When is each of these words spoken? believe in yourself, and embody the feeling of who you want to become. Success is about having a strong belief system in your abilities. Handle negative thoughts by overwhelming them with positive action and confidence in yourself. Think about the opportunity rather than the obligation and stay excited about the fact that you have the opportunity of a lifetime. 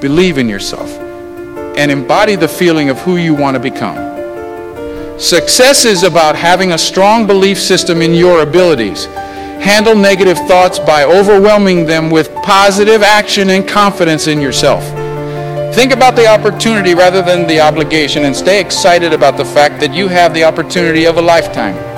believe 0.00 0.38
in 0.38 0.48
yourself, 0.48 0.90
and 1.76 1.90
embody 1.90 2.36
the 2.36 2.48
feeling 2.48 2.88
of 2.88 2.98
who 3.00 3.16
you 3.16 3.34
want 3.34 3.54
to 3.54 3.60
become. 3.60 3.96
Success 5.18 5.84
is 5.84 6.02
about 6.02 6.34
having 6.34 6.72
a 6.72 6.78
strong 6.78 7.26
belief 7.26 7.58
system 7.58 8.00
in 8.00 8.14
your 8.14 8.40
abilities. 8.40 9.04
Handle 9.60 9.94
negative 9.94 10.38
thoughts 10.48 10.78
by 10.78 11.04
overwhelming 11.04 11.84
them 11.84 12.10
with 12.10 12.34
positive 12.36 13.02
action 13.02 13.50
and 13.50 13.68
confidence 13.68 14.26
in 14.26 14.40
yourself. 14.40 14.82
Think 15.74 15.92
about 15.92 16.16
the 16.16 16.26
opportunity 16.26 16.94
rather 16.94 17.20
than 17.20 17.46
the 17.46 17.60
obligation 17.60 18.24
and 18.24 18.34
stay 18.34 18.60
excited 18.60 19.12
about 19.12 19.36
the 19.36 19.44
fact 19.44 19.78
that 19.80 19.92
you 19.92 20.08
have 20.08 20.32
the 20.32 20.44
opportunity 20.44 21.04
of 21.04 21.18
a 21.18 21.22
lifetime. 21.22 21.89